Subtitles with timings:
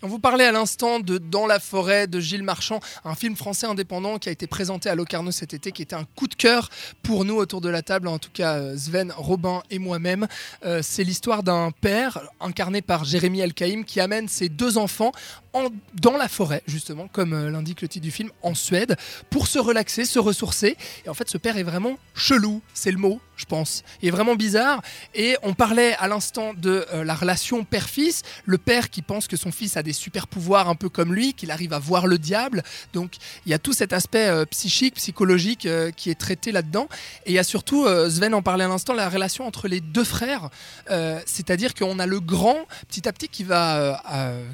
[0.00, 3.66] On vous parlait à l'instant de Dans la forêt de Gilles Marchand, un film français
[3.66, 6.70] indépendant qui a été présenté à Locarno cet été, qui était un coup de cœur
[7.02, 10.28] pour nous autour de la table, en tout cas euh, Sven, Robin et moi-même.
[10.64, 15.10] Euh, c'est l'histoire d'un père incarné par Jérémy Elkaïm qui amène ses deux enfants
[15.94, 18.96] dans la forêt, justement, comme euh, l'indique le titre du film, en Suède,
[19.30, 20.76] pour se relaxer, se ressourcer.
[21.04, 23.84] Et en fait, ce père est vraiment chelou, c'est le mot, je pense.
[24.02, 24.82] Il est vraiment bizarre.
[25.14, 29.36] Et on parlait à l'instant de euh, la relation père-fils, le père qui pense que
[29.36, 32.18] son fils a des super pouvoirs un peu comme lui, qu'il arrive à voir le
[32.18, 32.62] diable.
[32.92, 33.16] Donc
[33.46, 36.88] il y a tout cet aspect euh, psychique, psychologique qui est traité là-dedans.
[37.26, 40.04] Et il y a surtout, Sven en parlait à l'instant, la relation entre les deux
[40.04, 40.50] frères.
[41.26, 44.02] C'est-à-dire qu'on a le grand, petit à petit, qui va,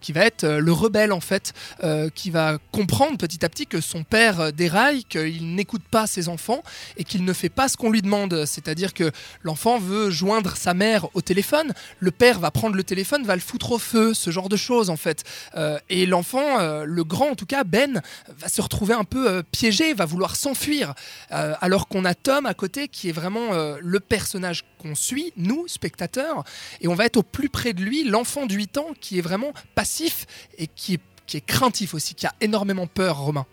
[0.00, 1.52] qui va être le en fait,
[1.84, 6.06] euh, qui va comprendre petit à petit que son père euh, déraille, qu'il n'écoute pas
[6.06, 6.62] ses enfants
[6.96, 8.44] et qu'il ne fait pas ce qu'on lui demande.
[8.44, 13.24] C'est-à-dire que l'enfant veut joindre sa mère au téléphone, le père va prendre le téléphone,
[13.24, 15.22] va le foutre au feu, ce genre de choses en fait.
[15.54, 18.02] Euh, et l'enfant, le grand en tout cas, Ben,
[18.36, 20.94] va se retrouver un peu piégé, va vouloir s'enfuir.
[21.30, 26.44] Alors qu'on a Tom à côté qui est vraiment le personnage qu'on suit, nous, spectateurs,
[26.80, 29.22] et on va être au plus près de lui, l'enfant de 8 ans qui est
[29.22, 30.26] vraiment passif
[30.58, 33.46] et qui est, qui est craintif aussi, qui a énormément peur, Romain.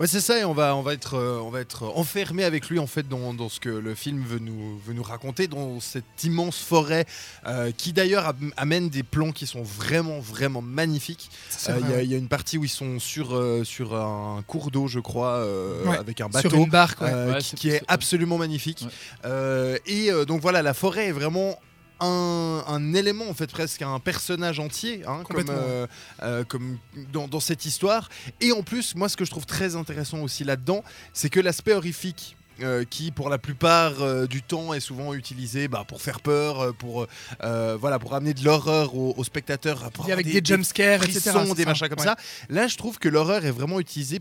[0.00, 2.68] Ouais, c'est ça, et on va, on va être, euh, on va être enfermé avec
[2.68, 5.78] lui en fait dans, dans ce que le film veut nous, veut nous raconter, dans
[5.78, 7.06] cette immense forêt
[7.46, 11.30] euh, qui d'ailleurs am- amène des plans qui sont vraiment, vraiment magnifiques.
[11.68, 14.42] Euh, Il vrai, y, a- y une partie où ils sont sur, euh, sur un
[14.48, 16.56] cours d'eau, je crois, euh, Ouais, avec un Sur bateau.
[16.56, 17.10] une barque, ouais.
[17.12, 18.80] euh, Ouais, qui, est absolument magnifique.
[18.82, 18.90] Ouais.
[19.26, 21.56] Euh, et euh, donc voilà, la forêt est vraiment
[22.00, 25.86] un, un élément, en fait, presque un personnage entier, hein, comme, euh,
[26.22, 26.78] euh, comme
[27.12, 28.08] dans, dans cette histoire.
[28.40, 31.72] Et en plus, moi, ce que je trouve très intéressant aussi là-dedans, c'est que l'aspect
[31.72, 32.36] horrifique.
[32.62, 36.72] euh, qui pour la plupart euh, du temps est souvent utilisé bah, pour faire peur,
[36.76, 37.04] pour
[37.42, 41.20] euh, voilà, pour amener de l'horreur aux, aux spectateurs, pour avec avoir des, jumpscares, etc.
[41.32, 42.04] frissons, c'est des machins comme Ouais.
[42.04, 42.16] ça.
[42.48, 44.20] Là, je trouve que l'horreur est vraiment utilisée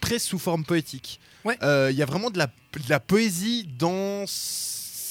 [0.00, 1.20] presque sous forme poétique.
[1.44, 1.56] Ouais.
[1.62, 4.24] Il y a vraiment de la, de la poésie dans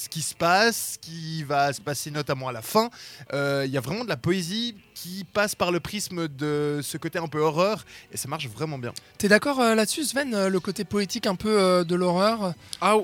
[0.08, 2.88] ce qui se passe, ce qui va se passer notamment à la fin.
[3.32, 6.96] Euh, Il y a vraiment de la poésie qui passe par le prisme de ce
[6.96, 8.92] côté un peu horreur et ça marche vraiment bien.
[9.18, 12.54] T'es d'accord euh, là-dessus, Sven, euh, le côté poétique un peu euh, de l'horreur?
[12.80, 12.96] Ah,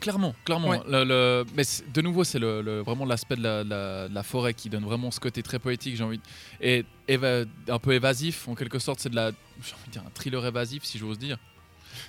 [0.00, 0.68] clairement, clairement.
[0.68, 0.80] Ouais.
[0.88, 4.22] Le- le- mais de nouveau, c'est le, le- vraiment l'aspect de la, la- de la
[4.22, 6.18] forêt qui donne vraiment ce côté très poétique, j'ai envie.
[6.18, 6.22] de-
[6.60, 9.30] Et éva- un peu évasif, en quelque sorte, c'est de la,
[9.62, 11.38] j'ai envie de dire un thriller évasif, si j'ose dire.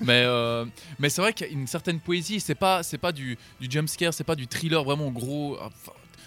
[0.02, 0.66] Mais, euh,
[1.00, 2.40] mais c'est vrai qu'il y a certaine poésie.
[2.40, 5.58] C'est pas, c'est pas du, du jump scare, c'est pas du thriller vraiment gros.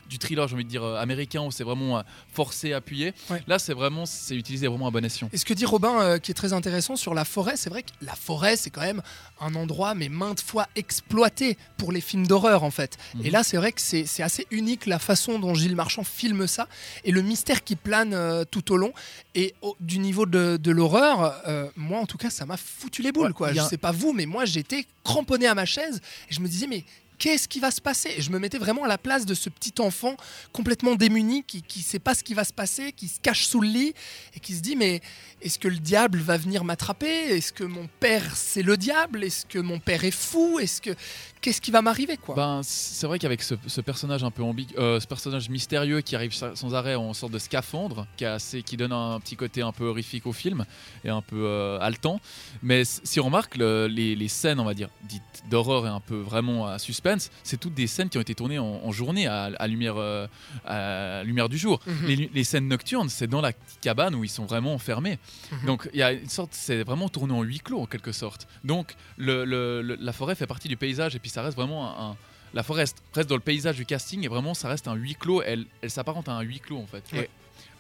[0.09, 2.03] Du thriller, j'ai envie de dire euh, américain où c'est vraiment euh,
[2.33, 3.13] forcé, appuyé.
[3.31, 3.43] Ouais.
[3.47, 5.29] Là, c'est vraiment, c'est utilisé vraiment à bon escient.
[5.33, 7.83] Et ce que dit Robin, euh, qui est très intéressant sur la forêt, c'est vrai
[7.83, 9.03] que la forêt, c'est quand même
[9.41, 12.97] un endroit, mais maintes fois exploité pour les films d'horreur, en fait.
[13.15, 13.27] Mhm.
[13.27, 16.67] Et là, c'est vrai que c'est assez unique la façon dont Gilles Marchand filme ça
[17.05, 18.93] et le mystère qui plane euh, tout au long.
[19.35, 23.03] Et au- du niveau de, de l'horreur, euh, moi, en tout cas, ça m'a foutu
[23.03, 23.53] les boules, Ouais, quoi.
[23.53, 26.67] Je sais pas vous, mais moi, j'étais cramponné à ma chaise et je me disais,
[26.67, 26.85] mais.
[27.21, 28.15] Qu'est-ce qui va se passer?
[28.19, 30.17] Je me mettais vraiment à la place de ce petit enfant
[30.53, 33.61] complètement démuni qui ne sait pas ce qui va se passer, qui se cache sous
[33.61, 33.95] le lit
[34.35, 35.03] et qui se dit mais
[35.43, 37.07] est-ce que le diable va venir m'attraper?
[37.37, 39.23] Est-ce que mon père c'est le diable?
[39.23, 40.59] Est-ce que mon père est fou?
[40.61, 40.91] Est-ce que
[41.43, 45.07] qu'est-ce qui va m'arriver Ben, c'est vrai qu'avec ce, personnage un peu ambigu, euh, ce
[45.07, 48.25] personnage mystérieux qui arrive sa- sans arrêt en sorte de scaphandre, qui,
[48.63, 50.65] qui donne un petit côté un peu horrifique au film
[51.05, 52.19] et un peu euh, haletant.
[52.63, 56.17] Mais si on remarque le- les, scènes, on va dire, dites d'horreur et un peu
[56.17, 56.79] vraiment à
[57.43, 60.27] c'est toutes des scènes qui ont été tournées en, en journée à, à lumière, euh,
[60.65, 61.81] à lumière du jour.
[61.87, 62.07] Mhm.
[62.07, 65.19] Les, les scènes nocturnes, c'est dans la cabane où ils sont vraiment enfermés.
[65.53, 65.67] Mhm.
[65.67, 68.47] Donc il y a une sorte, c'est vraiment tourné en huis clos en quelque sorte.
[68.65, 71.87] Donc le- le- le- la forêt fait partie du paysage et puis ça reste vraiment
[71.99, 72.17] un, un-
[72.53, 75.15] la forêt reste, reste dans le paysage du casting et vraiment ça reste un huis
[75.15, 75.41] clos.
[75.43, 77.05] Elle, elle s'apparente à un huis clos en fait.
[77.13, 77.31] Ouais.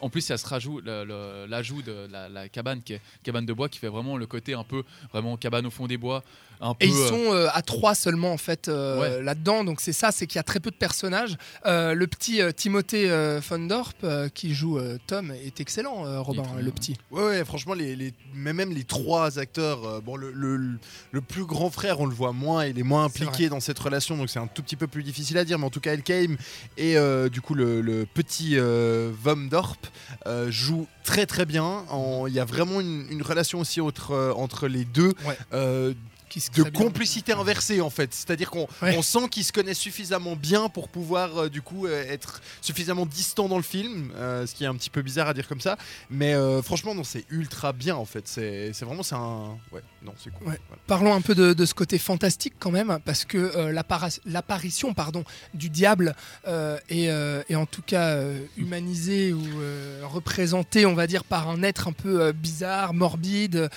[0.00, 2.94] En plus, il y a ce rajout, le- le- l'ajout de la, la cabane qui
[2.94, 5.86] est cabane de bois qui fait vraiment le côté un peu vraiment cabane au fond
[5.86, 6.22] des bois,
[6.60, 6.84] un peu.
[6.86, 9.22] Et ils euh, sont euh, à trois seulement en fait euh, Ouais.
[9.22, 11.36] là-dedans, donc c'est ça, c'est qu'il y a très peu de personnages.
[11.66, 16.06] Euh, le petit euh, Timothée euh, von Dorp euh, qui joue euh, Tom est excellent,
[16.06, 16.96] euh, Robin, très le petit.
[17.10, 20.78] Ouais, ouais, franchement, les, les- mais même les trois acteurs, euh, bon, le, le-
[21.12, 24.16] le plus grand frère, on le voit moins, il est moins impliqué dans cette relation,
[24.16, 26.36] donc c'est un tout petit peu plus difficile à dire, mais en tout cas, Elkheim
[26.76, 29.76] et euh, du coup le, le petit euh, Vomdorp
[30.26, 31.84] euh, jouent très très bien.
[31.90, 35.12] En- Il y a vraiment une, une relation aussi entre, euh, entre les deux.
[35.26, 35.36] Ouais.
[36.30, 36.70] Qui se de bien.
[36.70, 38.14] complicité inversée en fait.
[38.14, 38.96] C'est-à-dire qu'on Ouais.
[38.96, 43.04] on sent qu'ils se connaissent suffisamment bien pour pouvoir euh, du coup euh, être suffisamment
[43.04, 45.60] distant dans le film, euh, ce qui est un petit peu bizarre à dire comme
[45.60, 45.76] ça.
[46.08, 48.28] Mais franchement non, c'est ultra bien en fait.
[48.28, 50.46] C'est vraiment c'est un ouais non c'est cool.
[50.48, 50.60] Ouais.
[50.68, 50.82] Voilà.
[50.86, 53.72] Parlons un peu de, de ce côté fantastique quand même, parce que
[54.24, 56.14] l'apparition pardon, du diable
[56.46, 57.06] est,
[57.48, 58.22] est en tout cas
[58.56, 59.42] humanisée ou
[60.04, 63.68] représentée, on va dire, par un être un peu bizarre, morbide,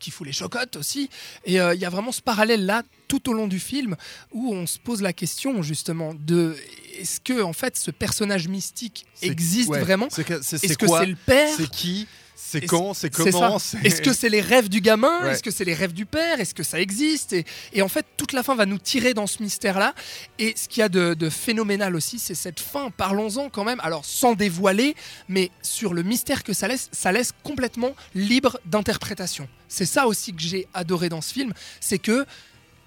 [0.00, 1.10] qui fout les chocottes aussi.
[1.44, 3.96] Et il y a vraiment ce parallèle-là tout au long du film
[4.32, 6.56] où on se pose la question justement de
[6.98, 9.80] est-ce que en fait ce personnage mystique existe ouais.
[9.80, 10.08] vraiment?
[10.08, 11.54] Est-ce que c'est le père?
[11.56, 12.06] C'est qui?
[12.40, 15.22] C'est quand C'est comment Est-ce que c'est les rêves du gamin?
[15.24, 15.32] Ouais.
[15.32, 16.38] Est-ce que c'est les rêves du père?
[16.40, 17.32] Est-ce que ça existe?
[17.32, 19.92] Et, et en fait, toute la fin va nous tirer dans ce mystère-là.
[20.38, 22.90] Et ce qu'il y a de, de phénoménal aussi, c'est cette fin.
[22.90, 23.80] Parlons-en quand même.
[23.80, 24.94] Alors, sans dévoiler,
[25.28, 29.48] mais sur le mystère que ça laisse, ça laisse complètement libre d'interprétation.
[29.66, 31.52] C'est ça aussi que j'ai adoré dans ce film.
[31.80, 32.24] C'est que,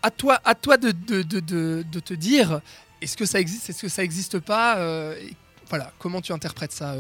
[0.01, 2.62] à toi, à toi de, de, de, de- de te dire
[3.01, 3.69] est-ce que ça existe?
[3.69, 4.77] Est-ce que ça existe pas?
[4.77, 5.15] Euh,
[5.69, 6.95] Voilà, comment tu interprètes ça,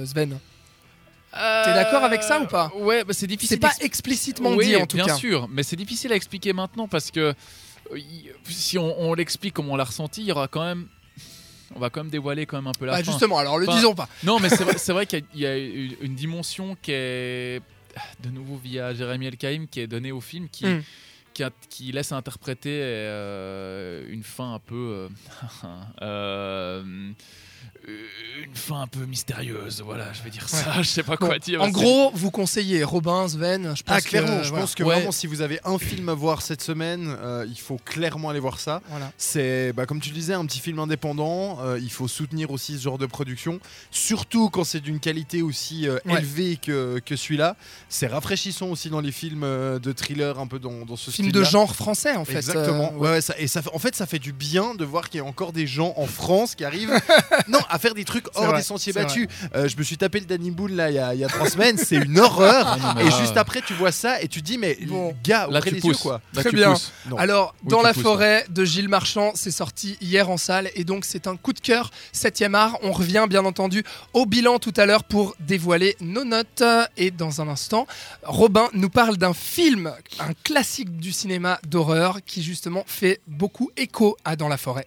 [1.37, 3.57] euh, T'es d'accord avec ça ou pas Ouais, bah, c'est difficile.
[3.57, 5.15] C'est pas explicitement oui, dit en tout bien cas.
[5.15, 7.33] sûr, mais c'est difficile à expliquer maintenant parce que
[7.93, 7.99] euh,
[8.49, 10.87] si on, on l'explique comme on l'a ressenti, il y aura quand même.
[11.73, 13.11] On va quand même dévoiler quand même un peu la Bah, fin.
[13.11, 14.09] justement, alors le Enfin, disons pas.
[14.23, 17.61] Non, mais c'est vrai, qu'il y a, il y a une, une dimension qui est
[18.21, 20.65] de nouveau via Jérémy Elkaïm qui est donnée au film qui.
[20.65, 20.83] Mm.
[21.33, 25.09] Qui, a- qui laisse interpréter euh, une fin un peu euh,
[26.01, 26.83] euh,
[27.87, 31.39] une fin un peu mystérieuse voilà je vais dire ça je sais pas Bon, quoi
[31.39, 33.75] dire en gros, vous conseillez Robin, Sven.
[33.75, 34.63] Je pense Ah clairement, que, je voilà.
[34.63, 34.95] pense que Ouais.
[34.95, 38.39] vraiment si vous avez un film à voir cette semaine, euh, il faut clairement aller
[38.39, 38.81] voir ça.
[38.89, 39.11] Voilà.
[39.17, 41.59] C'est, bah, comme tu le disais, un petit film indépendant.
[41.61, 43.59] euh, il faut soutenir aussi ce genre de production,
[43.91, 46.19] surtout quand c'est d'une qualité aussi euh, Ouais.
[46.19, 47.55] élevée que, que celui-là.
[47.89, 51.29] C'est rafraîchissant aussi dans les films euh, de thriller, un peu dans, dans ce Film
[51.29, 52.37] style de genre français en fait.
[52.37, 52.91] Exactement.
[52.93, 55.19] euh, ouais, ouais, ça, et ça, en fait, ça fait du bien de voir qu'il
[55.19, 56.93] y a encore des gens en France qui arrivent,
[57.51, 59.27] non, à faire des trucs hors vrai, des sentiers battus.
[59.55, 61.27] Euh, je me suis tapé le Danny Boone là il y a, il y a
[61.27, 62.77] trois semaines, c'est une horreur.
[62.83, 65.13] Ah Et juste après, tu vois ça et tu te dis, mais Bon.
[65.23, 66.21] gars, là tu les pousses yeux quoi.
[66.33, 66.71] Là, Très tu bien.
[66.71, 66.91] pousses.
[67.17, 70.83] Alors, Oui, dans la pousses, forêt de Gilles Marchand, c'est sorti hier en salle et
[70.83, 72.77] donc c'est un coup de cœur 7e art.
[72.83, 73.83] On revient bien entendu
[74.13, 76.63] au bilan tout à l'heure pour dévoiler nos notes.
[76.97, 77.85] Et dans un instant,
[78.23, 84.17] Robin nous parle d'un film, un classique du cinéma d'horreur qui justement fait beaucoup écho
[84.25, 84.85] à Dans la forêt.